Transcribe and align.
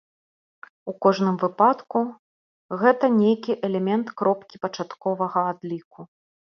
У 0.91 0.93
кожным 1.05 1.37
выпадку, 1.43 1.99
гэта 2.83 3.05
нейкі 3.21 3.59
элемент 3.71 4.07
кропкі 4.19 4.55
пачатковага 4.69 5.49
адліку. 5.57 5.99